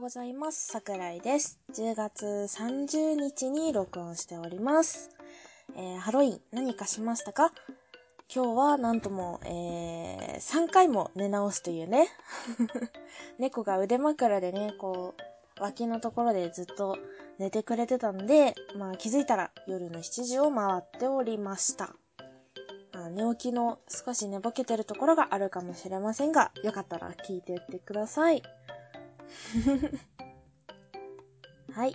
[0.00, 0.68] ございます。
[0.68, 1.60] 桜井です。
[1.74, 5.10] 10月30日に録音しております。
[5.76, 7.52] えー、ハロウィン何かしましたか？
[8.34, 12.08] 今日はなんとも、えー、3回も寝直すというね。
[13.38, 15.14] 猫が腕枕でね、こ
[15.58, 16.96] う、脇のところでずっと
[17.38, 21.94] 寝てくれてたので、まあ気づいたら夜の7時を回っておりました。
[22.94, 28.42] まあ、寝起きの少し寝ぼけてるところがあるかもしれませんが、よかったら聞いてってください。
[31.72, 31.94] はい。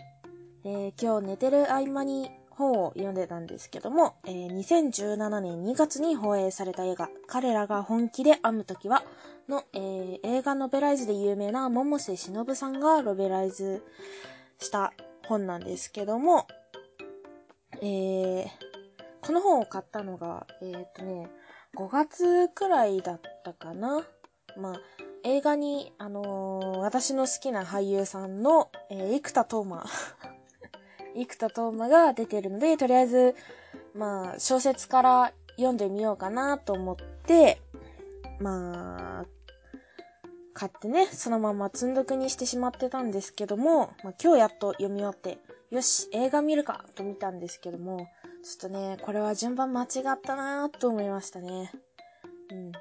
[0.64, 9.04] えー今日寝てる合間に本を読んでたんですけども、えー2017年2月に放映された映画、彼らが本気で編むときは、
[9.48, 13.84] の、えー映画ノベライズで有名な百瀬忍さんがノベライズ
[14.60, 14.94] した
[15.28, 16.48] 本なんですけども、
[17.82, 18.48] えー
[19.26, 21.28] この本を買ったのが、えーっとね、
[21.76, 24.04] 5月くらいだったかな。
[24.56, 24.76] まあ、
[25.26, 29.84] 映画に、あのー私の好きな俳優さんの、えー生田斗真。
[31.18, 33.36] 生田斗真が出てるので、とりあえず、
[33.96, 37.60] まあ、小説から読んでみようかなと思って、
[38.40, 39.26] まあ、
[40.54, 45.40] 買ってね、そのまま積んどくにしてしまってたんですけども、まあ、今日やっと読み終わって、
[45.72, 51.72] よし、映画見るかと見たんですけども、ちょっとね、これは順番間違ったなと思いましたね。
[52.52, 52.72] うん。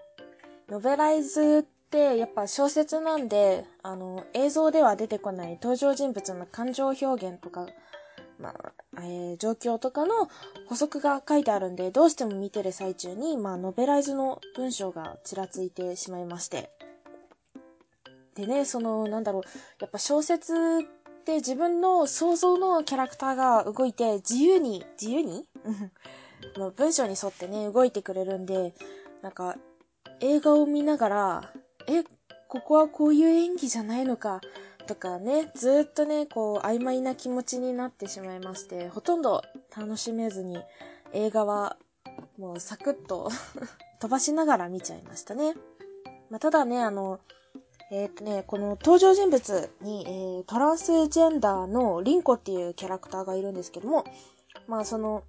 [0.68, 7.66] ノベライズってやっぱ小説なんで、あの、映像では出てこない登場人物の感情表現とか、
[8.40, 10.28] まあ、えー状況とかの
[10.68, 16.70] 補足が書いてあるんで、どうしても見てる最中に、まあ、ノベライズの文章がちらついてしまいまして。
[18.34, 19.42] でね、その、なんだろう、
[19.78, 25.48] やっぱ小説って自分の想像のキャラクターが動いて、自由に、自由に？
[26.58, 28.74] う文章に沿ってね、動いてくれるんで、
[29.22, 29.56] なんか、
[30.20, 31.52] 映画を見ながら、
[31.88, 32.04] え、
[32.48, 34.40] ここはこういう演技じゃないのか、
[34.86, 39.42] とかね、ずっとね、こう、曖昧な気持ちになってしまいまして、ほとんど
[39.76, 40.58] 楽しめずに、
[41.12, 41.76] 映画は、
[42.38, 43.30] もうサクッと
[44.00, 45.54] 飛ばしながら見ちゃいましたね。
[46.30, 47.20] まあ、ただね、あの、
[47.90, 54.04] えーっとね、この登場人物に、えートランスジェンダーのリンコっていうキャラクターがいるんですけども、
[54.66, 55.22] まあその、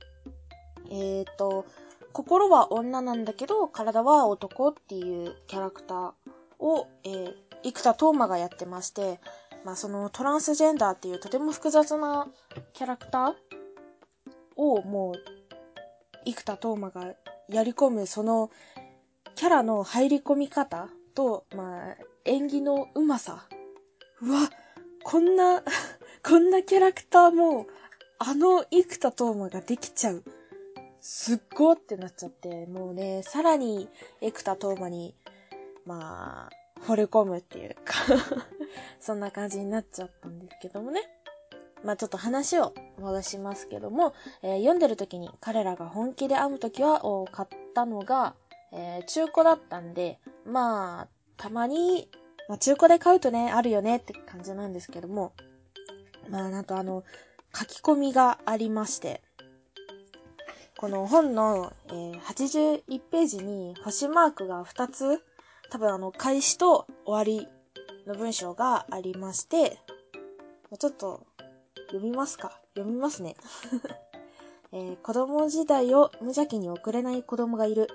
[0.90, 1.66] えーっと、
[2.12, 6.12] 心は女なんだけど、体は男っていうキャラクター
[6.60, 7.34] を、えー、
[7.64, 9.20] 生田斗真がやってまして、
[9.64, 12.28] まあそのトランスジェンダーっていうとても複雑な
[12.74, 13.34] キャラクター
[14.56, 15.14] をもう、
[16.26, 17.14] 生田斗真が
[17.50, 18.50] やり込むその
[19.36, 23.48] キャラの入り込み方と、まあ、演技のうまさ。
[24.22, 24.50] うわ、
[25.04, 25.62] こんな、
[26.24, 27.68] こんなキャラクターも、
[28.18, 30.24] あの生田斗真ができちゃう。
[31.02, 33.90] すっごってなっちゃって、もうね、さらに
[34.22, 35.16] 生田斗真に、
[35.86, 37.94] まあ、惚れ込むっていうか
[39.00, 41.02] そんな感じになっちゃったんですけどもね。
[41.84, 47.02] まあちょっと話を戻しますけども、えー読んでる時に彼らが本気で編む時は、
[47.32, 48.36] 買ったのが、
[48.72, 51.08] えー中古だったんで、まあ、
[51.38, 52.10] たまに、
[52.50, 55.34] まあ中古で買うとね、あるよねって感じなんですけども、
[56.28, 57.04] まあなんとあの、
[57.54, 59.22] 書き込みがありまして、
[60.78, 65.24] この本の、えー81ページに星マークが2つ、
[65.70, 67.48] 多分あの、開始と終わり
[68.08, 69.80] の文章がありまして、
[70.78, 71.26] ちょっと
[71.88, 73.36] 読みますか読みますね。
[74.72, 77.88] えー子供時代を無邪気に送れない子供がいる。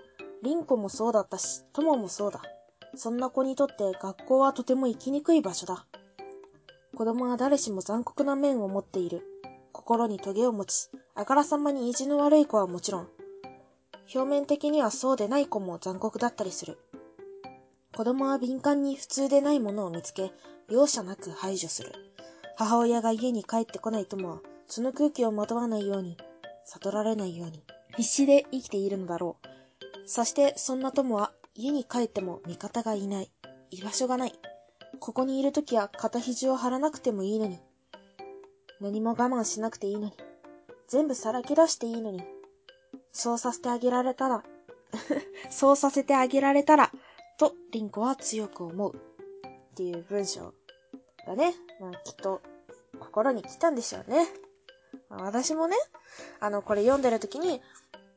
[0.42, 2.41] リンコもそうだったし、トモもそうだ。
[2.94, 5.87] そんな子にとって学校はとても生きにくい場所だ。
[6.97, 9.26] 子供は誰しも残酷な面を持っている。
[9.72, 13.08] 心にトゲを持ち、あからさまに意地の悪い子はもちろん、
[14.14, 16.78] 表面的にはそうでない子も残酷だったりする。
[17.97, 20.33] 子供は敏感に普通でないものを見つけ、
[20.69, 21.93] 容赦なく排除する。
[22.56, 26.17] 母親が家に帰ってこない友は、その空気をまとわないように、
[26.65, 27.65] 悟られないように、
[27.97, 30.09] 必死で生きているのだろう。
[30.09, 33.31] そして、そんな友は、家に帰っても味方がいない。
[33.70, 34.32] 居場所がない。
[35.00, 37.59] ここにいるときは肩肘を張らなくてもいいのに。
[38.81, 40.12] 何も我慢しなくていいのに。
[40.87, 42.23] 全部さらけ出していいのに。
[43.12, 44.44] そうさせてあげられたら、
[45.50, 46.93] そうさせてあげられたら、
[47.40, 48.94] と、リンコは強く思う。
[48.94, 50.52] っていう文章
[51.26, 52.42] がね、まあきっと、
[52.98, 54.26] 心に来たんでしょうね。
[55.08, 55.76] まあ私もね、
[56.40, 57.62] あの、これ読んでる時に、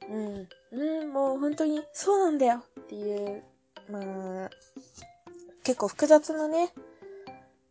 [0.09, 3.43] うん、うん、もう本当にそうなんだよっていう、
[3.89, 4.49] まあ、
[5.63, 6.73] 結構複雑なね、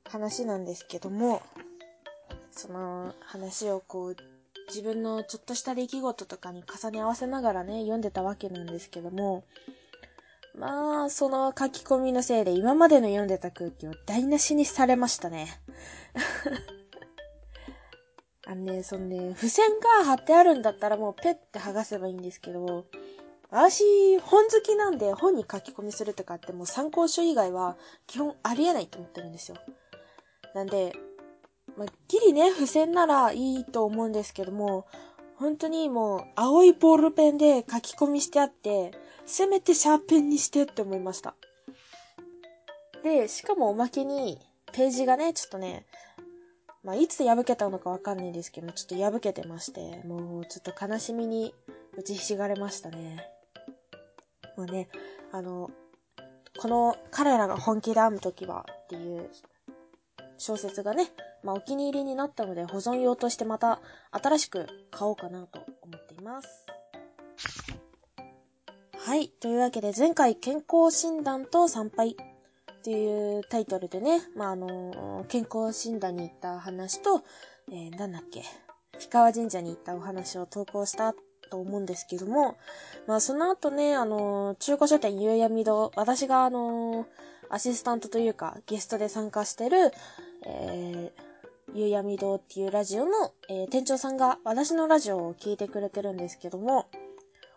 [0.08, 1.42] 話なんですけども、
[2.50, 4.16] その話をこう、
[4.68, 9.44] 自分のちょっとした出来事とかに重ね合わせながらね、読んでたわけなんですけども、
[10.54, 15.48] まあ、その書き込みのせいで今までの読んでた空気を台無しにされましたね。
[18.46, 22.84] あのね、そのね、付箋が貼ってあるんだったらもうペッて剥がせばいいんですけど、
[23.50, 27.76] 私、本好きなんで本に書き込みするとかってもう参考書以外は
[28.06, 29.56] 基本ありえないと思ってるんですよ。
[30.54, 30.94] なんで、
[31.76, 34.86] まあ、ギリね、付箋ならいいと思うんですけども、
[35.36, 38.92] 本当にもう青いボールペンで書き込みしてあって、
[39.26, 41.34] せめてシャーペンにしてって思いました。
[43.02, 44.38] で、しかもおまけに、
[44.72, 45.86] ページがね、ちょっとね、
[46.84, 51.54] まあ、いつ破けたのかわかんないんですけど、ちょっと破けてまして、もうちょっと悲しみに
[51.96, 53.28] 打ちひしがれましたね。
[54.56, 54.88] もうね、
[55.30, 55.70] あの、
[56.58, 59.30] この彼らが本気で編むときはっていう
[60.38, 61.10] 小説がね、
[61.42, 63.80] まあ、お気に入りになったので保存用としてまた
[64.10, 66.66] 新しく買おうかなと思っています。
[69.04, 69.30] はい。
[69.40, 72.14] というわけで前回健康診断と参拝っ
[72.84, 77.24] ていうタイトルでね、まあ、あの、健康診断に行った話と、
[77.72, 78.44] えー、なんだっけ、
[78.92, 81.14] 氷川神社に行ったお話を投稿した
[81.50, 82.56] と思うんですけども、
[83.08, 87.06] まあその後ね、あの、中古書店夕闇堂、私があの、
[87.50, 89.90] アシスタントというかゲストで参加してる、
[90.46, 96.86] えー、夕闇堂っていうラジオの、えー、店長さんが私のラジオを聞いてくれてるんですけども、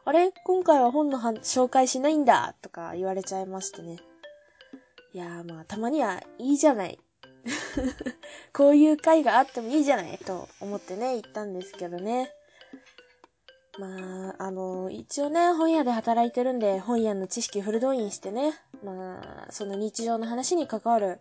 [0.06, 0.32] あれ？
[0.44, 3.98] 今回は本の紹介しないんだとか言われちゃいましてね。
[5.14, 7.00] いやーまあたまにはいいじゃない。
[8.54, 12.32] こういう回があってもいいじゃないと思ってね、言ったんですけどね。
[13.78, 18.54] まあ、あの、一応ね、本屋で働いてるんで、本屋の知識フル動員してね、
[18.84, 21.20] まあ、その日常の話に関わる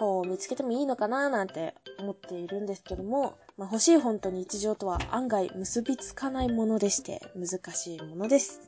[0.00, 8.62] 本を見つけてもいいのかななんて思っているんですけども、まあ、欲しい本と日常とは案外結びつかないものでして難しいものです。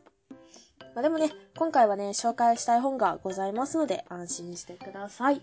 [0.94, 5.40] まあ、でもね、今回はね、紹介したい本がございますので安心してください。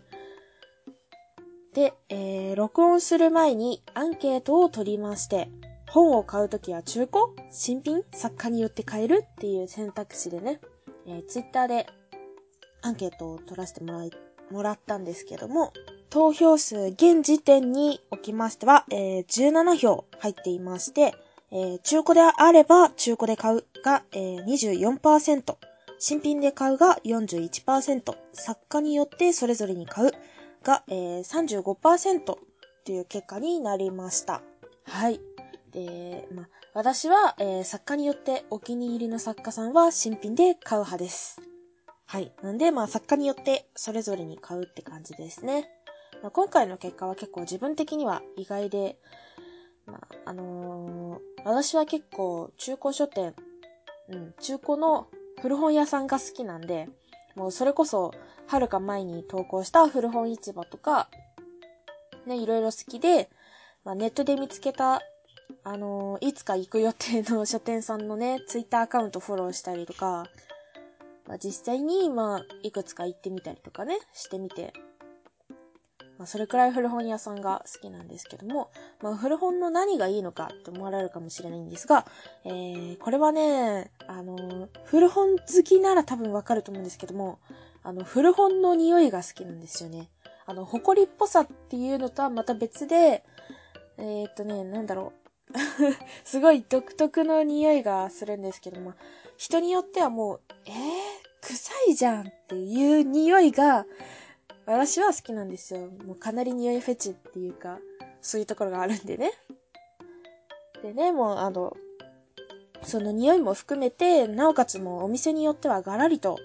[1.73, 5.49] で、えー、録音する前にアンケートを取りまして、
[5.89, 7.49] 本を買うときは中古？
[7.51, 8.03] 新品？
[8.13, 9.25] 作家によって買える？
[9.25, 10.59] っていう選択肢でね、
[11.07, 11.87] えー、ツイッターで
[12.83, 14.11] アンケートを取らせてもらい、
[14.51, 15.73] もらったんですけども、
[16.09, 21.13] 投票数現時点におきましては、えー、17票入っていまして、
[21.51, 25.55] えー、中古であれば中古で買うが、えー、24%、
[25.99, 30.11] 新品で買うが41%、作家によってそれぞれに買う
[30.63, 32.39] が、えー、35%と
[32.91, 34.41] いう結果になりました。
[34.83, 35.19] はい。
[35.71, 41.41] で、ま、私は、えー、作家によってお気に入りの作家さんは新品で買う派です。
[42.11, 42.31] はい。
[42.41, 45.69] なんで、まあ、作家によってそれぞれに買うって感じですね。
[46.23, 48.97] まあ、今回の結果は結構自分的には意外で、
[49.85, 53.35] まあ、あのー、私は結構中古書店、
[54.09, 55.07] うん、中古の
[55.39, 56.89] 古本屋さんが好きなんで、
[57.35, 58.11] もうそれこそ、
[58.47, 61.11] はるか前に投稿した古本市場とか、
[62.25, 63.29] ね、いろいろ好きで、
[63.85, 65.03] まあ、ネットで見つけた
[65.63, 70.25] あのー、いつか行く予定の書店さんのね、ツイッターアカウントフォローしたりとか、
[71.29, 74.73] まあ、実際に、まあ、いくつか行ってみたりとかね、してみて、
[76.17, 78.71] まあ、それくらい古本屋さんが好きなんですけども、
[79.01, 82.07] まあ、古本の何がいいのかって思われるかもしれないんですが、
[82.45, 87.37] えー、これはね、あの、古本好きなら多分わかると思うんですけども、
[87.83, 90.09] あの、古本の匂いが好きなんですよね。
[90.47, 93.23] あの、埃っぽさっていうのとはまた別で、
[93.97, 95.19] えー、っとね、なんだろう。
[96.25, 98.93] すごい独特の匂いがするんですけども、
[99.37, 100.73] 人によってはもう、えー、
[101.49, 103.87] 臭いじゃんっていう匂いが、
[104.67, 105.87] 私は好きなんですよ。
[106.05, 107.79] もうかなり匂いフェチっていうか、
[108.21, 109.31] そういうところがあるんでね。
[110.83, 111.75] でね、もうあの、
[112.83, 116.37] その匂いも含めて、なおかつもうお店によってはガラリと、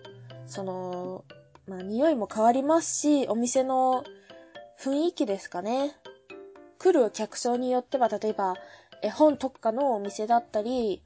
[0.47, 1.27] その、
[1.69, 4.05] まあ匂いも変わりますし、お店の
[4.81, 5.95] 雰囲気ですかね。
[6.79, 8.55] 来る客層によっては、例えば、
[9.03, 11.03] 絵本特化のお店だったり、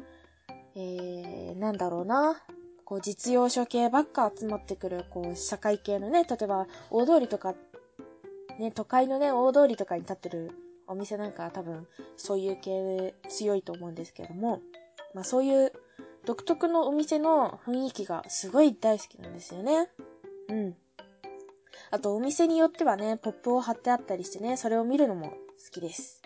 [0.77, 2.41] えー、なんだろうな。
[2.89, 7.55] こう、実用書系ばっか集まってくる、こう、社会系のね、例えば、大通りとか、
[8.59, 10.53] ね、都会のね、大通りとかに立ってる
[10.87, 14.63] お店なんかは多分、そういう系強いと思うんですけども、
[15.13, 15.73] まあそういう
[16.25, 19.91] 独特のお店の雰囲気がすごい大好きなんですよね。
[20.49, 20.75] うん。
[21.91, 25.35] あと、お店によってはね、ポップを貼ってあったりしてね、それを見るのも好
[25.73, 26.23] きです。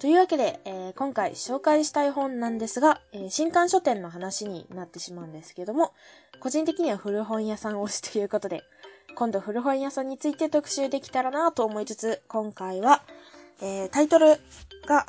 [0.00, 5.92] というわけで、えー、今回紹介したい本なんですが、えー、新刊書店の話になってしまうんですけども、
[6.40, 8.62] 個人的には古本屋さん推しということで、
[9.14, 13.02] 今度古本屋さんについて特集できたらなと思いつつ、今回は、
[13.60, 14.40] えー、タイトル
[14.86, 15.04] が、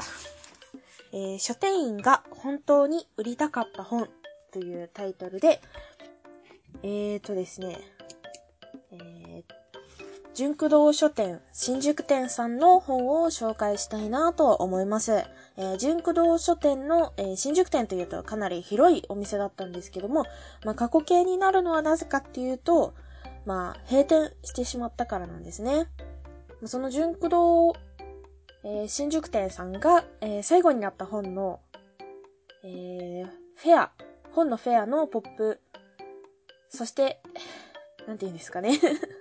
[1.13, 4.10] え書店員が本当に売りたかった本
[4.51, 5.62] というタイトルで、
[6.83, 7.79] えーとですね、
[8.91, 9.20] えー、
[10.33, 15.25] 純駆動書店、新宿店さんの本を紹介したいなと思います。
[15.57, 20.23] えー、純駆動書店の、えー、新宿店というとかなり広いお店だったんですけども、
[20.63, 22.93] まあ、過去形になるのはなぜかっていうと、
[23.45, 25.88] まあ、閉店してしまったからなんですね。
[26.65, 27.73] その純駆動、
[28.63, 31.59] えー、新宿店さんが、えー、最後になった本の、
[32.63, 33.91] えー、フェア、
[34.31, 35.59] 本のフェアのポップ、
[36.69, 37.21] そして、
[38.07, 38.79] なんて言うんですかね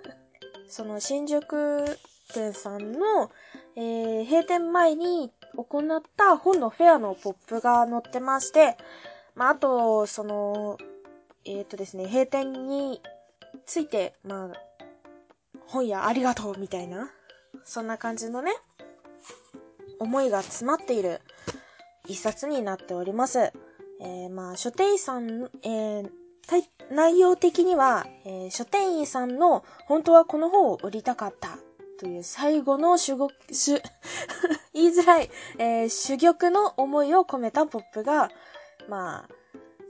[0.71, 1.85] その新宿
[2.33, 3.29] 店さんの、
[3.75, 8.77] えー、閉店前に行った本のフェアのポップが載ってまして、
[9.35, 10.77] まあ、あと、その、
[11.43, 13.01] えっ、ー、とですね、閉店に
[13.65, 14.49] ついて、まあ、
[15.67, 17.11] 本屋ありがとうみたいな、
[17.65, 18.53] そんな感じのね、
[19.99, 21.19] 思いが詰まっている
[22.07, 23.51] 一冊になっております。
[23.99, 26.11] えー、まあ、書店員さん、えー、
[26.89, 31.57] 内容的には、えー、書店員さんの本当はこの本を売りたかった
[31.99, 33.81] という最後の主語、主、
[34.73, 35.29] 言いづらい、
[35.59, 38.29] えー、主玉の思いを込めたポップが、
[38.89, 39.29] まあ、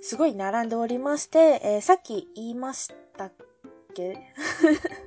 [0.01, 3.31] すごい並んでおりまして、えー、さっき言いましたっ
[3.95, 4.33] け？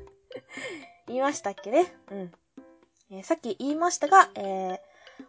[1.06, 1.94] 言いましたっけね？
[2.10, 2.32] うん。
[3.10, 4.78] えー、さっき言いましたが、えー、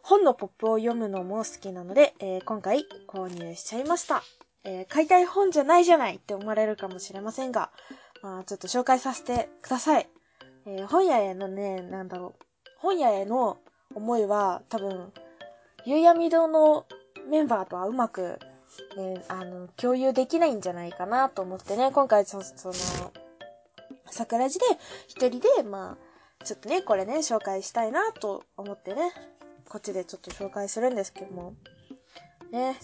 [0.02, 4.24] 本のポップを読むのも好きなので、えー、今回購入しちゃいました。
[4.66, 7.72] えー、買いたい本じゃないじゃないって思われるかもしれませんが、
[8.22, 10.10] まあ、ちょっと紹介させてください。
[10.66, 12.46] えー、本屋へのね、なんだろう。
[12.80, 13.58] 本屋への
[13.94, 15.14] 思いは多分、
[15.86, 16.86] ゆうやみ堂の
[17.30, 18.40] メンバーとはうまく、
[18.98, 22.74] ね、あの、共有できないんじゃないかなと思ってね、今回そ、その、
[24.10, 24.66] 桜地で
[25.08, 25.98] 一人で、ま
[26.42, 29.12] あ、ちょっとね、これね、紹介したいなと思ってね、
[29.70, 31.54] こっちでちょっと紹介するんですけども、
[32.52, 32.78] ね、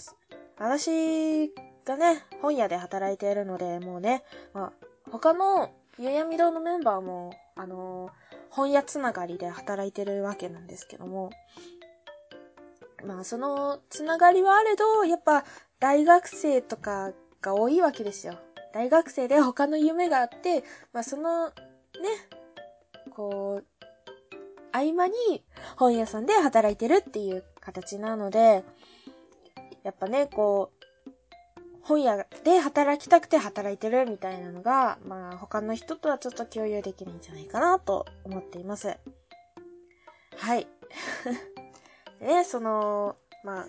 [0.57, 1.51] 私
[1.91, 4.71] がね、本屋で働いているので、もうね、まあ、
[5.11, 8.11] 他のゆやみ堂のメンバーも、あのー、
[8.49, 11.31] 本屋つながりで働いてるわけなんですけども、
[13.05, 15.43] まあ、そのつながりはあれど、やっぱ、
[15.79, 18.35] 大学生とかが多いわけですよ。
[18.73, 21.53] 大学生で他の夢があって、まあ、その、ね、
[23.09, 23.65] こう、
[24.71, 25.43] 合間に
[25.75, 28.63] 本屋さんで働いてるっていう形なので、
[29.83, 30.90] やっぱね、こう、
[31.83, 38.97] 本屋で働きたくて働いてるみたいなのが、まあ他の人とはちょっと共有できないんじゃないかなと思っています。
[40.37, 40.67] はい。
[42.19, 43.67] ね、その、まあ、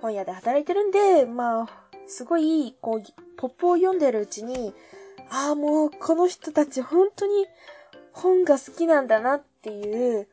[0.00, 1.68] 本屋で働いてるんで、まあ、
[2.06, 4.74] すごい、こう、ポップを読んでるうちに、
[5.30, 7.46] ああ、もうこの人たち本当に
[8.12, 10.28] 本が好きなんだなっていう、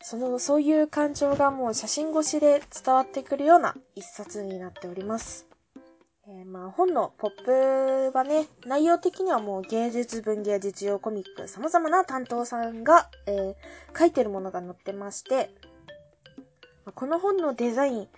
[0.00, 5.49] その、そういう感情がもう写真越しで伝わってくるような一冊になっております。
[6.32, 15.50] えー、まあ本のポップはね、内容的にはもう芸術文芸実用コミック様々な担当さんが、えー、書いてるものが載ってまして、
[16.94, 18.08] この本のデザイン、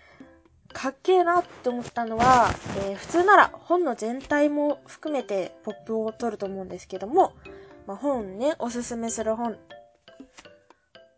[0.74, 2.50] かっけえなって思ったのは、
[2.80, 7.32] えー、普通なら本の全体も含めてポップを取ると思うんですけども、
[7.86, 9.56] まあ、本ね、おすすめする本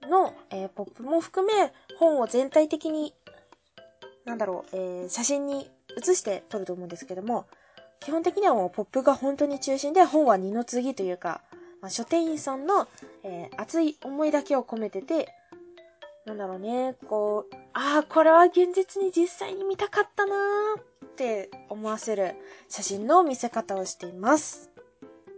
[0.08, 3.14] の、えー、ポップも含め、本を全体的に、
[4.24, 7.46] なんだろう、えー、写真に写して撮ると思うんですけども、
[8.00, 11.42] 基本的にはもうポップが本当に中心で、本は二の次というか、
[11.80, 12.88] まあ、書店員さんの、
[13.22, 15.28] えー、熱い思いだけを込めてて、
[16.26, 22.34] なんだろうね、こう、ああ、これは現実に実際に見たかったなーって思わせる
[22.68, 24.70] 写真の見せ方をしています。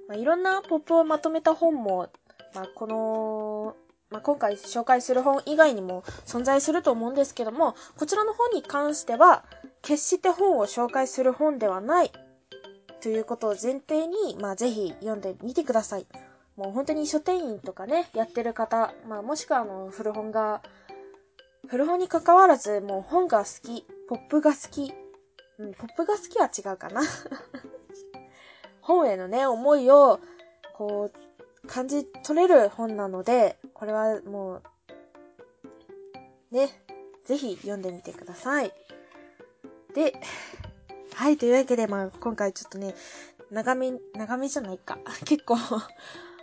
[0.08, 2.08] まあ、いろんなポップをまとめた本も、
[2.54, 3.76] まあ、この、
[4.10, 9.44] まあ、今回紹介する本以外にも存在すると思うんですけども、こちらの本に関しては、
[9.82, 12.12] 決して本を紹介する本ではない
[13.00, 16.06] ということを前提に、まあ、ぜひ読んでみてください。
[16.56, 20.62] もう本当に書店員とかね、やってる方、まあ、もしくはあの、古本が、
[21.68, 24.94] 古本に関わらず、もう本が好き、ポップが好き、
[25.58, 27.02] うん、ポップが好きは違うかな。
[28.80, 30.20] 本へのね、思いを、
[30.74, 34.62] こう、感じ取れる本なので、これはも
[36.50, 36.70] う、ね、
[37.26, 38.72] ぜひ読んでみてください。
[39.94, 40.14] で、
[41.12, 42.94] はい、というわけで、まあ、今回ちょっとね、
[43.50, 44.98] 長め、長めじゃないか。
[45.26, 45.56] 結構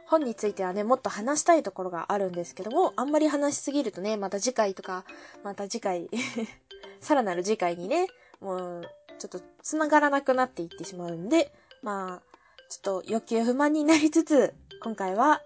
[0.06, 5.04] 本についてはね、もっと話したいところがあるんですけども、あんまり話しすぎるとね、また次回とか、
[5.44, 6.12] また次回
[7.02, 8.10] さらなる次回にね、
[8.42, 8.84] もう、
[9.18, 15.42] ちょっと繋がらなくなっていってしまうんで、まあ、ちょっと欲求不満になりつつ、今回は、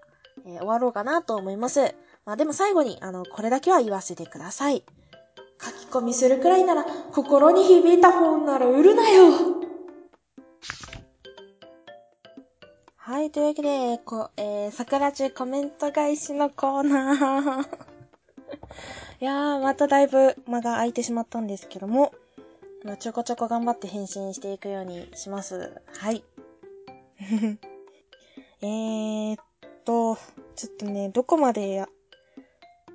[0.46, 1.96] えー、終わろうかなと思います。
[2.26, 4.84] まあでも最後に、あの、これだけは言わせてください。
[5.62, 9.58] 書き込みするくらいなら、心に響いた本なら売るなよ
[12.98, 17.64] はい、というわけで、こ、えー、桜中コメント返しのコーナー。
[19.22, 22.14] いやー、まただいぶ間が空いてしまったんですけども、
[22.84, 25.82] まあ、ちょこちょこ頑張って返信していくようにします。
[25.96, 26.24] はい。
[28.62, 29.47] えーっ
[29.88, 30.18] と、
[30.58, 31.86] ちょっとね、どこまで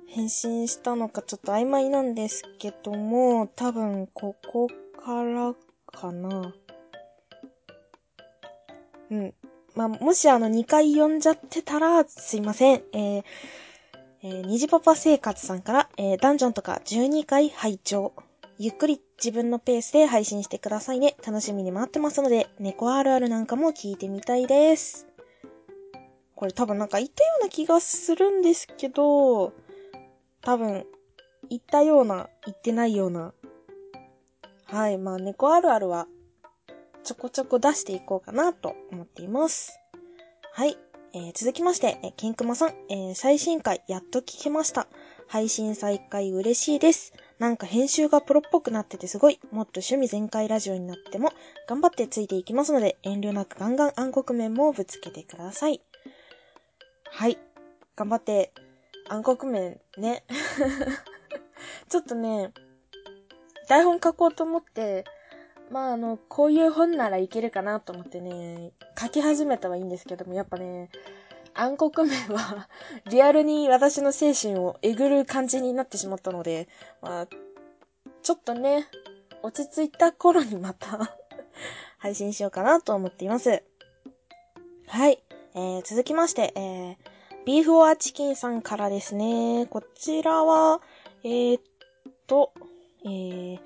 [0.07, 4.67] 返信したのかちょっと曖昧なんですけども、多分ここ
[5.03, 5.55] から
[5.91, 6.53] かな。
[9.09, 9.33] うん。
[9.73, 12.83] まあ、もしあの2回読んじゃってたらすいません。
[12.93, 13.23] えー、
[14.21, 18.13] えー、虹パパ生活さんから、えー、ダンジョンとか12回拝聴
[18.59, 21.15] ゆっくり自分のペースで配信してくださいね。
[21.25, 25.12] 楽しみに待ってますので、猫あるあるなんかも聞いてみたいです。
[26.43, 29.53] これ多分なんか言ったような気がするんですけど、
[30.41, 30.85] 多分、
[31.49, 33.33] 言ったような、言ってないような。
[34.65, 36.05] はい、まあ猫あるあるは、
[37.05, 39.79] ちょこちょこ出していこうかなと思っています。
[40.51, 40.77] はい。
[41.13, 44.87] えー、続きまして、えー、ケンクマさん、えー、最新回やっと聞けました。
[45.27, 47.13] 配信再開嬉しいです。
[47.39, 49.39] なんか編集がプロっぽくなっててすごい。
[49.51, 51.31] もっと趣味全開ラジオになっても
[51.69, 55.81] 頑張ってついていきますので、遠慮なくガンガン暗黒面もぶつけてください。
[57.13, 57.37] はい。
[57.95, 58.51] 頑張って、
[59.07, 60.23] 暗黒面ね。
[61.87, 62.51] ちょっとね、
[63.69, 65.05] 台本書こうと思って、
[65.69, 70.89] まああの、こういう本ならいけるかなと思ってね、書き始めたはいいんですけども、やっぱね、
[71.53, 72.67] 暗黒面は
[73.11, 76.67] リアルに私の精神をえぐる感じになってしまったので、
[76.99, 77.27] まあ、
[78.23, 78.87] ちょっとね、
[79.43, 81.15] 落ち着いた頃にまた
[81.99, 83.63] 配信しようかなと思っています。
[84.87, 85.23] はい。
[85.55, 86.95] えー、続きまして、えー、
[87.45, 89.67] ビーフオアチキンさんからですね。
[89.69, 90.81] こちらは、
[91.23, 91.61] えー、っ
[92.25, 92.53] と、
[93.05, 93.59] えー、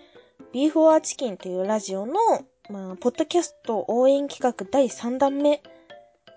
[0.51, 2.13] ビーフオアチキンというラジオの、
[2.69, 5.61] まあ、ポッドキャスト応援企画第3弾目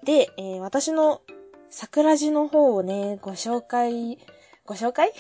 [0.05, 1.23] で、えー、私の
[1.71, 4.19] 桜地の方をね、ご紹介、
[4.65, 5.13] ご紹介？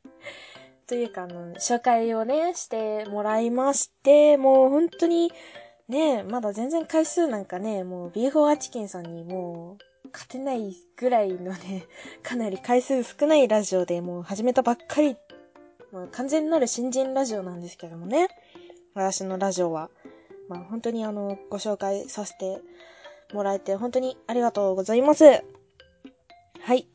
[0.86, 5.32] というか、あの、紹介をね、してもらいまして、もう本当に、
[5.92, 11.86] ねえ、まだ全然回数なんかね、もうビーフォアチキンさんにもう、勝てないぐらいのね、
[12.24, 15.18] かなり回数少ないラジオでもう始めたばっかり、
[15.92, 18.28] まあ、完全なる新人ラジオなんですけどもね、
[18.94, 19.90] 私のラジオは。
[20.48, 22.62] まあ本当にあの、ご紹介させて
[23.34, 25.24] もらえて本当にありがとうございます。
[26.62, 26.86] はい。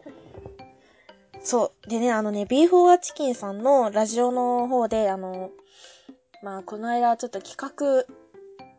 [1.42, 1.88] そう。
[1.88, 5.50] でね、あのね、ビーフォアチキンさんのラジオの方で、あの、
[6.42, 8.04] まあ、この間ちょっと企画、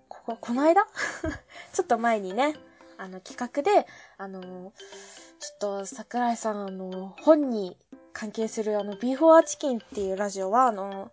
[0.07, 0.85] ここ、この間？
[1.73, 2.55] ちょっと前にね、
[2.97, 7.77] あの企画で、あの、ちょっと桜井さん、あの、本に
[8.13, 11.11] 関係するあの、ビーフォアチキンっていうラジオは、あの、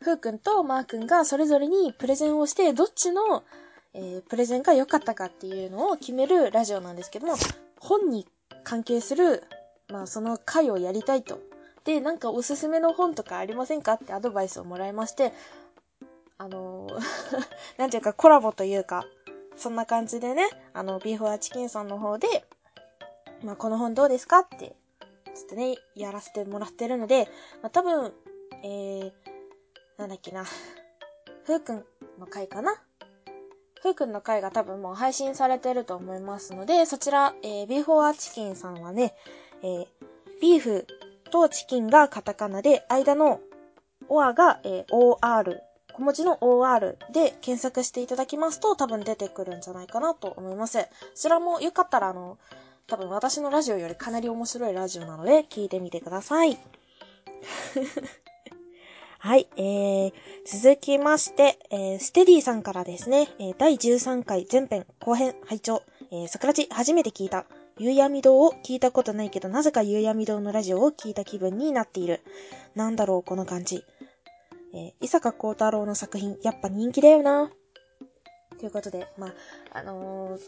[0.00, 3.44] ふうくんとマーくんがそれぞれにプレゼンをして、どっちの、
[3.94, 7.34] えー、プレゼンが良かったかっていうのを決めるラジオなんですけども、
[7.80, 8.26] 本に
[8.64, 9.44] 関係する、
[9.88, 11.40] まあその回をやりたいと。
[11.86, 13.94] で、なんかおすすめの本とかありませんか？
[13.94, 15.32] ってアドバイスをもらいまして、
[16.36, 17.00] あのー
[17.78, 19.06] なんていうかコラボというか、
[19.56, 22.44] そんな感じでね、あの、ビーフォアチキンさんの方で、
[23.42, 24.40] まあこの本どうですか？
[24.40, 24.74] って、
[25.34, 27.28] つってね、やらせてもらってるので、
[27.62, 28.12] まあ多分、
[28.64, 29.12] えー、
[29.96, 30.44] なんだっけな、
[31.44, 31.84] ふうくん
[32.18, 32.74] の回かな？
[33.80, 39.14] ふうくんの回が多分もう配信されてると思いますので、そちら、えー、ビーフォアチキンさんはね、
[39.62, 39.86] えー、
[40.40, 40.86] ビーフ
[41.30, 43.40] とチキンがカタカナで、間の
[44.08, 45.58] オアが、えー、OR、
[45.92, 50.78] 小文字の OR で検索していただきますと多分出てくるんじゃないかなと思います。
[51.14, 52.38] そちらもよかったらあの、
[52.86, 56.58] 多分私のラジオよりかなり面白いラジオなので聞いてみてください。
[59.18, 60.12] はい、えー、
[60.44, 67.46] 続きまして、えー、ステディさんからですね、えー、第13回前編後編拝聴えー、桜地初めて聞いた。
[67.78, 72.22] 夕闇堂を聞いたことないけど、なぜか夕闇堂のラジオを聞いた気分になっている。
[72.74, 73.84] なんだろう、この感じ。
[74.72, 77.50] えー、伊坂幸太郎の作品、やっぱ人気だよな。
[78.58, 79.34] ということで、まあ、
[79.72, 80.40] あのー、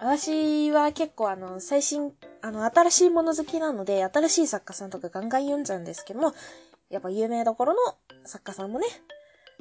[0.00, 6.32] 私は結構あの、最新、あの、新しいもの好きなので、新しい作家さんとかガンガン読んじゃうんですけども、
[6.88, 8.86] やっぱ有名どころの作家さんもね、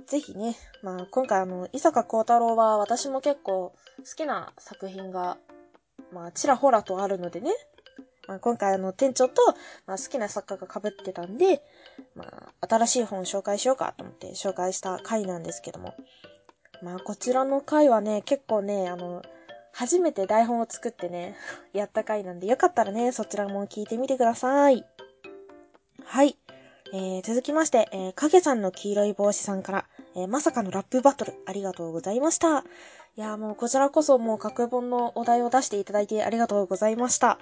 [0.08, 5.38] ぜひね、まあ今回あの、伊坂幸太郎は私も結構好きな作品が、
[6.12, 7.52] まあちらほらとあるのでね、
[8.28, 9.42] まあ、今回あの店長と、
[9.86, 11.62] まあ、好きな作家が被ってたんで、
[12.16, 15.96] まあ新しい本紹介しようかと思って紹介した回なんですけども、
[16.82, 19.22] まあこちらの回はね、結構ね、あの、
[19.74, 21.36] 初めて台本を作ってね、
[21.74, 24.86] やった回なんでよかったらね、そちらも聞いてみてください。
[26.04, 26.38] はい。
[26.94, 32.66] えー、続きまして、えー、影さんの黄色い帽子さんから、えー、まさかのラップバトル、ありがとうございました。
[33.18, 37.40] いやもうこちらこそもう架空本のお題を出していただいてありがとうございました。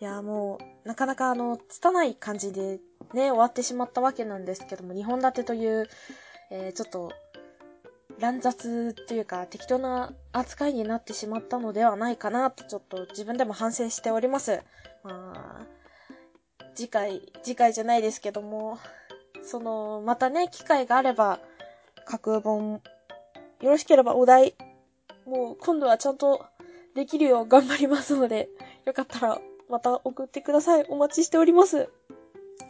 [0.00, 2.80] いやもう、なかなかあの、拙い感じで
[3.12, 5.88] ね、終わってしまったわけなんですけども、2本立てという、
[6.50, 7.12] えー、ちょっと、
[8.18, 14.62] 乱雑というか適当な扱いになってしまったのではないかなとちょっと自分でも反省しております。
[15.02, 15.66] まあ、
[16.74, 18.78] 次回、次回じゃないですけども、
[19.42, 21.40] その、またね、機会があれば、
[22.04, 22.82] 架空本、
[23.60, 24.54] よろしければお題、
[25.26, 26.44] もう今度はちゃんと
[26.94, 28.48] できるよう頑張りますので、
[28.84, 30.84] よかったらまた送ってください。
[30.88, 31.88] お待ちしております。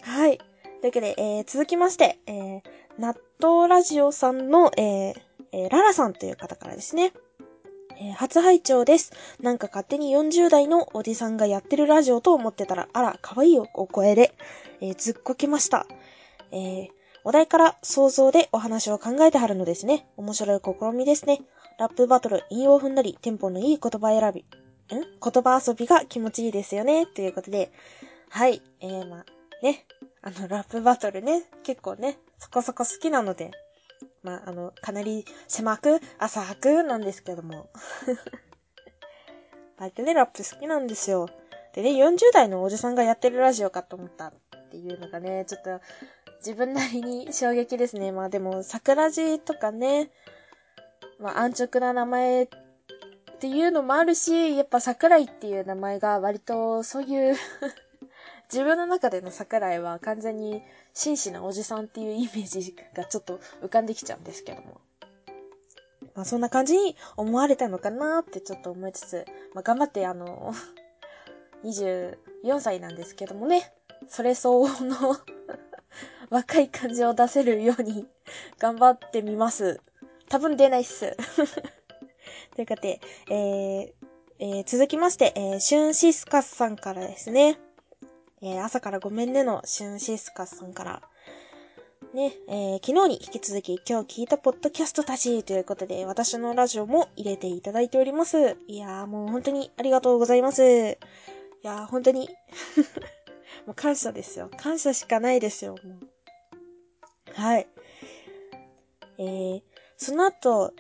[0.03, 0.39] はい。
[0.39, 2.63] というわけで、えー、続きまして、えー、
[2.99, 5.15] 納豆ラジオさんの、えー、
[5.53, 7.13] えー、ララさんという方からですね。
[8.03, 9.13] えー、初拝聴です。
[9.41, 14.35] なんか勝手に40代のおじさんがやってるラジオと思ってたら、あら、可愛いお声で、
[14.81, 15.87] えー、ずっこけました。
[16.51, 16.89] えー、
[17.23, 20.09] お題から想像でお話を考えてはるのですね。
[20.17, 21.43] 面白い試みですね。
[21.79, 24.45] ラップバトル、引用踏んだり、テンポのいい言葉選び、ん？
[24.91, 27.07] 言葉遊びが気持ちいいですよね。
[27.07, 27.71] ということで、
[28.31, 29.25] はい、えー、まあ、
[29.63, 29.87] ね、
[30.23, 33.53] あの、ラップバトルね、結構ね、そこそこ好きなので、
[34.23, 37.71] まあ、あの、かなり狭く、浅くなんですけども。
[39.79, 41.29] あえてね、ラップ好きなんですよ。
[41.75, 44.33] でね、40代のおじさんがやってるラジオかと思ったっ
[44.71, 45.81] ていうのがね、ちょっと
[46.39, 48.13] 自分なりに衝撃ですね。
[48.13, 50.11] まあでも、桜地とかね、
[51.19, 52.49] まあ安直な名前っ
[53.41, 57.37] ていうのもあるし、やっぱ桜井っていう名前が割とそういう
[58.53, 60.63] 自分の中での桜井は完全に
[60.93, 64.81] 紳士なおじさんっていうイメージがちょっと浮かんできちゃうんですけども。
[66.15, 70.53] まあそんな感じに思われたのかなってちょっと思いつつ、まあ頑張ってあの、
[71.65, 73.73] 24歳なんですけどもね、
[74.09, 75.17] それ相応の
[76.29, 78.07] 若い感じを出せるように
[78.59, 79.81] 頑張ってみます。
[80.29, 81.17] 多分出ないっす。
[82.55, 83.93] ということで、えー
[84.39, 87.59] えー、続きまして、えー、シュンシスカスさんからですね。
[88.43, 91.03] えー、朝からごめんねのシュンシスカスさんから、
[92.13, 98.57] ね、えー、昨日に引き続き今日聞いたポッドキャストたちということで、私のラジオも入れていただいております。
[98.67, 100.63] いやーもう本当にありがとうございます。
[100.63, 100.97] い
[101.63, 102.29] やー本当に
[103.65, 104.51] もう感謝ですよ。
[104.57, 107.41] 感謝しかないですよ、もう。
[107.41, 107.69] はい。
[109.19, 109.63] えー、
[109.97, 110.75] その後、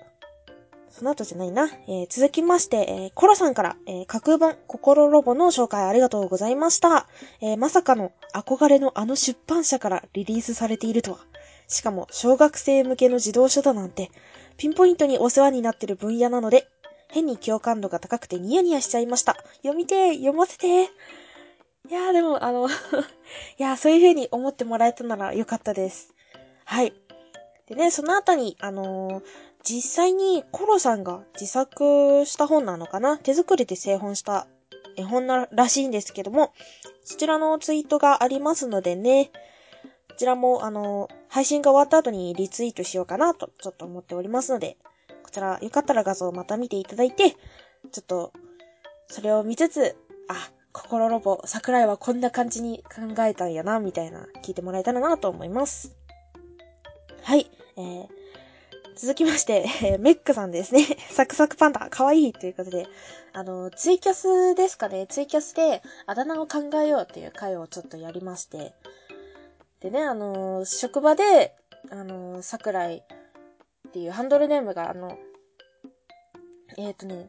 [0.92, 1.68] その後じゃないな。
[1.88, 7.09] えー、続きまして、えー、コロさんから、えー、架空本、心ロボの紹介ありがとうございました。
[7.40, 11.18] えー、まさかの憧れのあの出版社からリリースされているとは。
[11.66, 14.11] しかも、小学生向けの児童書だなんて、
[14.59, 16.68] ピンポイントにお世話になってる分野なので、
[17.09, 19.37] 変に共感度が高くてニヤニヤしちゃいました。
[19.62, 20.87] 読みて読ませてい
[21.90, 22.70] やーでも、あの い
[23.59, 26.14] やーそういう風に思ってもらえたならよかったです。
[26.64, 26.92] はい。
[27.66, 29.24] でね、その後に、あのー、
[29.64, 33.18] 実際にコロさんが自作した本なのかな？
[33.18, 34.46] 手作りで製本した
[34.96, 36.53] 絵本ならしいんですけども、
[37.05, 39.31] そちらのツイートがありますのでね、
[40.09, 44.77] こちらも、あの、配信が終わった後にリツイートしようかなと、ちょっと思っておりますので、
[45.22, 47.37] こちら、よかったら画像をまた見ていただいて、ちょ
[48.01, 48.33] っと、
[49.07, 49.96] それを見つつ、
[50.29, 55.96] あ、心ロボ、桜井はこんな感じに考えたんやな、みたいな、聞いてもらえたらなと思います。
[57.22, 58.09] はい、えー、
[59.02, 60.84] 続きまして、えー、メックさんですね。
[61.10, 62.86] サクサクパンダ、かわいいということで、
[63.32, 65.08] あの、ツイキャスですかね。
[65.08, 68.74] ツイキャスであだ名を考えようっていう回をちょっとやりまして。
[69.80, 71.52] でね、あの、職場で、
[71.90, 75.18] あの、桜井っていうハンドルネームが、あの、
[76.76, 77.28] えっ、ー、とね、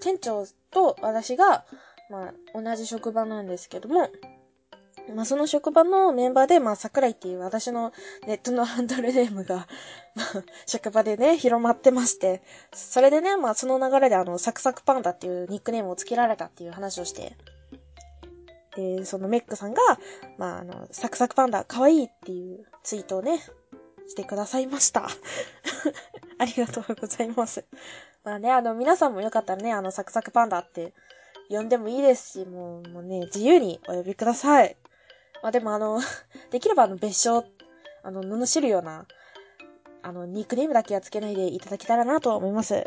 [0.00, 1.66] 店長と私が、
[2.08, 4.10] まあ、同じ職場なんですけども、
[5.14, 7.92] まあ、その職場のメンバーで、まあ、桜井っていう私の
[8.26, 9.66] ネットのハンドルネームが、
[10.14, 10.24] ま、
[10.66, 17.36] 職場でね、広まってまして、それでね、まあ、その流れであの、サクサクパンダっていうニックネームを付けられたっていう話をして、
[18.76, 19.80] で、そのメックさんが、
[20.38, 23.40] まあ、あの、サクサクパンダ可愛いっていうツイートをね、
[24.08, 25.08] してくださいました。
[26.38, 27.64] ありがとうございます。
[28.24, 30.94] まあね、あの、皆さんもよかったらね、あの、サクサクパンダって
[31.48, 34.76] 呼んでもいいですし、もう、もうね、自由にお呼びください。
[35.42, 36.00] まあでもあの、
[36.50, 37.44] できればあの別称、
[38.02, 39.06] あの、罵るような、
[40.02, 42.86] あの、ニックネームだけはつけないでいただけたらなと思います。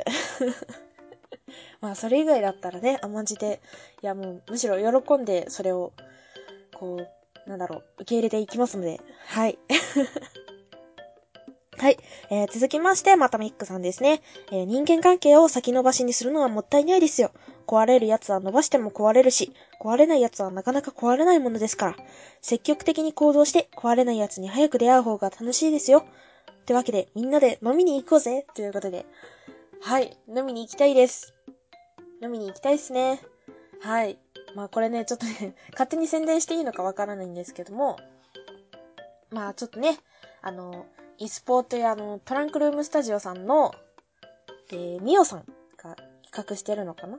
[1.81, 3.61] まあそれ以外だったらね、甘んじて、
[4.01, 5.93] いやもうむしろ喜んでそれを、
[6.73, 6.97] こ
[7.45, 9.59] う、なんだろう、受け入れていきますので、はい。
[11.77, 11.97] はい。
[12.29, 14.21] えー、続きまして、またミックさんですね。
[14.51, 17.31] えー、人間関係を先延ばしにするのはもったいないですよ。
[17.65, 21.95] 壊れるやつは伸ばしても壊れるし、壊れないやつはなかなか壊れないものですから。
[22.41, 26.05] 積極的に行動して壊れないやつに早く出会う方が楽しいですよ。
[26.61, 29.05] ってわけで、みんなで飲みに行こうぜということで。
[29.81, 30.17] はい。
[30.27, 31.33] 飲みに行きたいです。
[32.21, 33.19] 飲みに行きたいですね。
[33.81, 34.17] はい。
[34.55, 37.97] まあこれね、ちょっとね、 勝手に宣伝していいのかわからないんですけども、
[39.29, 39.97] まあちょっとね、
[40.41, 40.85] あの、
[41.23, 43.73] イスポートやあの、トランクルームスタジオさんの、
[44.73, 45.45] えー、ミオさん
[45.81, 47.17] が企画してるのかな？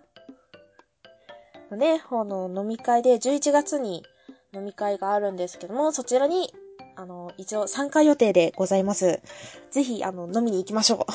[1.71, 4.05] のね、この飲み会で11月に
[4.53, 6.53] 飲み会があるんですけども、そちらに、
[6.97, 9.23] あの、一応参加予定でございます。
[9.71, 11.13] ぜひ、あの、飲みに行きましょう。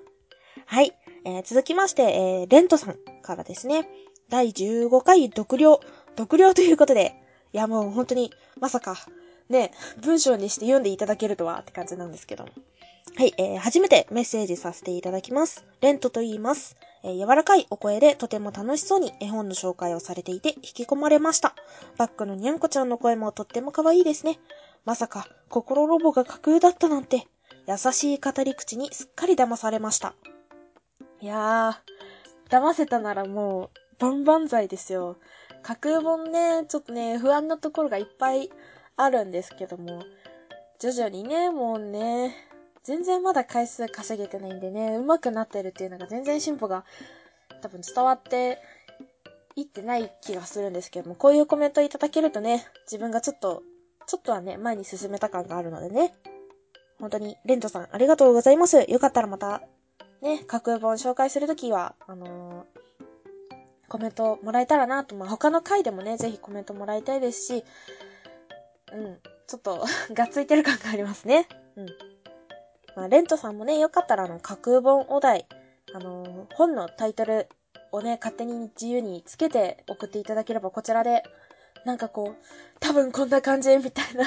[0.64, 0.98] はい。
[1.26, 3.90] えー、続きまして、えー、レントさんからですね。
[4.30, 5.80] 第15回読了、
[6.16, 7.14] 読了ということで、
[7.52, 8.96] いやもう本当に、まさか、
[9.52, 12.44] ね、文章にして読んでいただけるとはって感じなんですけど。
[13.14, 15.64] はい、えー、初めてメッセージさせていただきます。
[15.80, 16.76] レントと言います。
[17.04, 21.54] えー、柔らかいお声でとても楽しそうに絵本の紹介をされていて引き込まれました。
[21.98, 24.40] バックのにゃんこちゃんの声もとっても可愛いですね。
[24.84, 27.26] まさか、心ロボが架空だったなんて、
[27.68, 30.14] 優しい語り口にすっかり騙されました。
[31.20, 35.18] いやー、騙せたならもう、万々歳ですよ。
[35.62, 38.50] 架空本ね、ちょっとね、不安なところがいっぱい
[38.96, 40.02] あるんですけども、
[40.78, 42.34] 徐々にね、もうね、
[42.84, 46.84] 全然まだ回数稼げてないんでね、上手くなってるっていうのが全然進歩が
[47.62, 48.58] 多分伝わって
[49.54, 53.62] いってない気がするんですけども、こういうコメントいただけるとね、自分がちょっと、
[54.06, 56.14] ちょっとはね、前に進めた感があるのでね。
[56.98, 58.84] 本当に、レントさんありがとうございます。
[58.88, 59.62] よかったらまた、
[60.20, 62.82] ね、架空本紹介するときは、あのー、
[63.88, 67.64] コメントもらえたらなと、まあ、他の回でもね、ぜひコメントもらいたいですし、
[68.92, 71.48] うん、ちょっと がっついてる感がありますね。
[71.76, 71.86] うん。
[72.94, 75.46] まあ、レントさんもね、よかったらあの、架空本お題、
[75.94, 77.48] あのー、本のタイトル
[77.90, 81.22] をね、勝手に自由につけて送っていただければ、こちらで、
[81.84, 82.44] なんかこう、
[82.80, 84.24] 多分こんな感じ、みたいな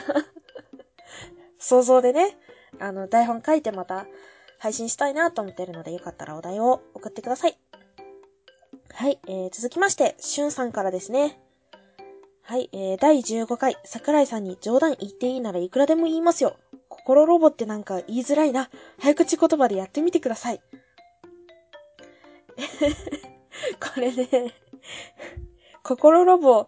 [1.60, 2.38] 想像でね、
[2.80, 4.08] あの、台本書いてまた
[4.60, 7.58] 配信したいなと思ってるので、よかったらお題を送ってください。
[8.94, 11.40] はい、えー、続きまして、しゅんさんからですね。
[12.48, 16.58] はい、えー、第15回、桜井さんに冗談言っていいならいくらでも言いますよ。
[16.90, 18.70] 心ロボってなんか言いづらいな。
[19.00, 20.62] 早口言葉でやってみてください。
[23.82, 24.54] これね、
[25.82, 26.68] 心ロボ、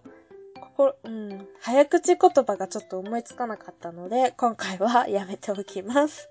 [0.59, 6.27] 心、うん、早口言葉がちょっと思いつかなかったので、今回はやめておきます。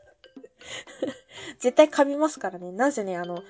[1.61, 2.73] 絶対噛みますからね。
[2.73, 3.45] なぜね、あの、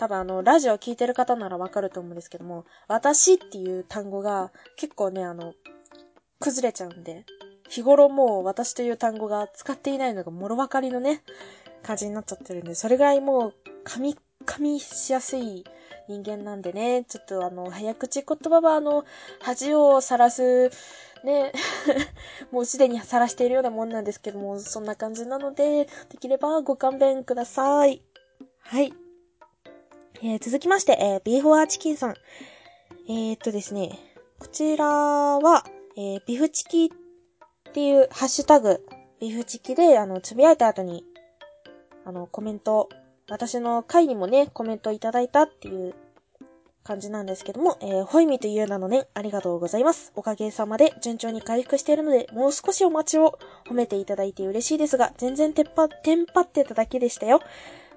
[0.00, 5.52] 多分あの、ラジオ聞いてる方ならわかると思うんですけども、私っていう単語が結構ね、あの、
[6.38, 7.26] 崩れちゃうんで、
[7.68, 11.20] 日頃もう私という単語が使っていないのがもろわかりのね、
[11.82, 15.64] 感じになっちゃってるんで、それぐらいもう、噛み、噛みしやすい
[16.08, 19.04] 人間なんでね、ちょっとあの、早口言葉はあの、
[19.42, 20.70] 恥をさらす、
[21.24, 21.52] ね、
[22.50, 28.00] もうすでにさらしているようなもんなんですけども、そんな感じなので、できればご勘弁ください。
[28.60, 28.94] はい。
[30.22, 32.14] えー、続きまして、えー、ビーフォアチキンさん。
[33.08, 33.98] えー、っとですね、
[34.38, 35.64] こちらは、
[35.96, 36.92] えー、ビフチキ
[37.68, 38.84] っていうハッシュタグ、
[39.18, 41.06] ビフチキで、あの、つぶやいた後に、
[42.04, 42.90] あの、コメント、
[43.30, 45.94] 私の回にもね、コメントいただいたっていう
[46.82, 50.12] 感じなんですけども、えー、ホイミという名のね、ありがとうございます。
[50.16, 57.40] おかげさまで順調に回復しているので、もう少しお待ちを褒めていただいて嬉しいですが、全然てっぱ、テンパってただけでしたよ。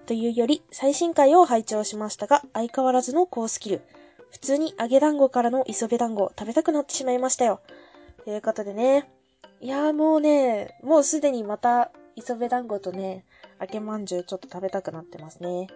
[0.06, 3.82] というより、最新回を拝聴しましたが、相変わらずの高スキル。
[4.32, 7.62] 普通に揚げ団子からの磯辺団子、食べたくなってしまいましたよ。
[8.26, 9.10] ということでね。
[9.62, 13.24] いやーもうね、もうすでにまた、磯辺団子とね、
[13.62, 15.68] 揚げまんじゅうちょっと食べたくなってますね。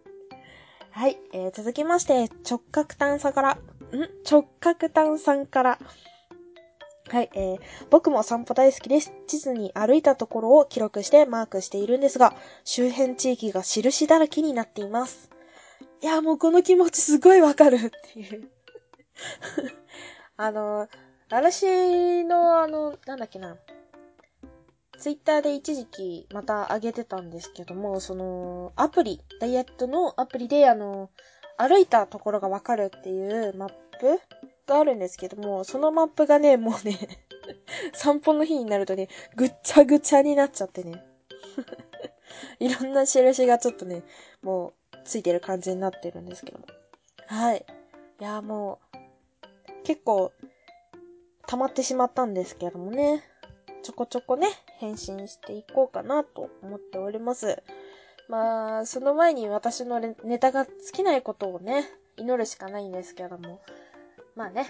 [0.92, 3.58] はい、えー、続きまして、直角探査から、ん？
[4.30, 5.78] 直角探査から、
[7.10, 7.58] はい、えー、
[7.90, 9.12] 僕も散歩大好きです。
[9.26, 15.28] 地図に歩いたところを記録してマークしているんですが、周辺地域が印だらけになっています。
[16.02, 17.80] いや、もうこの気持ちすごいわかるっ
[18.14, 18.48] ていう
[20.38, 20.86] あの、
[21.30, 23.56] 私のあの、なんだっけな、
[25.00, 31.10] ツイッターで一時期また上げてたんですけども、その、アプリ、ダイエットのアプリであの、
[31.56, 33.68] 歩いたところがわかるっていうマッ
[33.98, 34.20] プ
[34.70, 36.96] があるんですけども、そのマップがね、もうね
[37.92, 41.04] 散歩の日になるとね、ぐっちゃぐちゃになっちゃってね。
[42.60, 44.02] いろんな印がちょっとね、
[44.42, 46.66] もうついてる感じになってるんですけども。
[47.26, 47.66] はい。
[48.20, 50.32] いや、もう、結構、
[51.46, 53.24] 溜まってしまったんですけどもね。
[53.82, 57.62] ちょこちょこね、返信していこうかなと思っております。
[58.28, 63.60] まあ、その前に私のネタが尽きないことをね、祈るしかないんですけども。
[64.36, 64.66] まあね、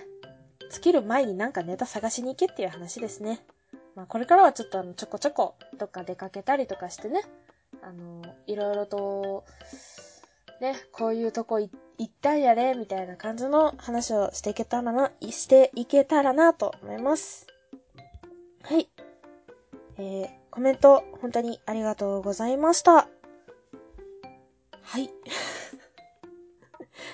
[0.70, 3.44] 尽きる前になんかネタ探しに行けっていう話ですね。
[3.94, 7.22] まあこれからはちょっとあの、ちょこちょこ、どっか出かけたりとかしてね、
[7.82, 9.44] あの、いろいろと、
[10.60, 11.70] ね、こういうとこ行
[12.02, 17.46] ったんやれ、みたいな感じの話をしていけたらな、していけたらなと思います。
[18.62, 18.88] はい。
[19.98, 23.08] えー、コメント、本当にありがとうございました。
[24.82, 25.10] はい。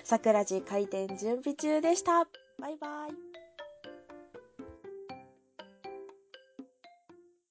[0.08, 2.28] 桜地開店準備中でした。
[2.60, 3.35] バイバイ。